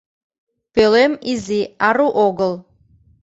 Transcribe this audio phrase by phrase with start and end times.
[0.73, 2.53] Пӧлем изи, ару огыл.